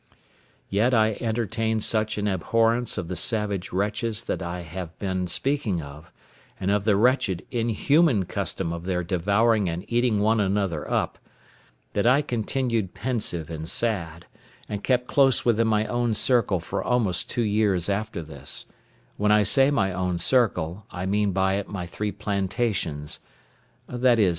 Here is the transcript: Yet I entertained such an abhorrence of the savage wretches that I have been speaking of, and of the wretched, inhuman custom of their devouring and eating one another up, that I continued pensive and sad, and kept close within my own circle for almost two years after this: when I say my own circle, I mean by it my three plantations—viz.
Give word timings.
Yet 0.67 0.95
I 0.95 1.11
entertained 1.21 1.83
such 1.83 2.17
an 2.17 2.27
abhorrence 2.27 2.97
of 2.97 3.07
the 3.07 3.15
savage 3.15 3.71
wretches 3.71 4.23
that 4.23 4.41
I 4.41 4.61
have 4.61 4.97
been 4.97 5.27
speaking 5.27 5.79
of, 5.83 6.11
and 6.59 6.71
of 6.71 6.85
the 6.85 6.95
wretched, 6.97 7.45
inhuman 7.51 8.25
custom 8.25 8.73
of 8.73 8.85
their 8.85 9.03
devouring 9.03 9.69
and 9.69 9.85
eating 9.87 10.17
one 10.19 10.39
another 10.39 10.89
up, 10.89 11.19
that 11.93 12.07
I 12.07 12.23
continued 12.23 12.95
pensive 12.95 13.51
and 13.51 13.69
sad, 13.69 14.25
and 14.67 14.83
kept 14.83 15.05
close 15.05 15.45
within 15.45 15.67
my 15.67 15.85
own 15.85 16.15
circle 16.15 16.59
for 16.59 16.83
almost 16.83 17.29
two 17.29 17.43
years 17.43 17.87
after 17.87 18.23
this: 18.23 18.65
when 19.17 19.31
I 19.31 19.43
say 19.43 19.69
my 19.69 19.93
own 19.93 20.17
circle, 20.17 20.83
I 20.89 21.05
mean 21.05 21.31
by 21.31 21.57
it 21.57 21.69
my 21.69 21.85
three 21.85 22.11
plantations—viz. 22.11 23.19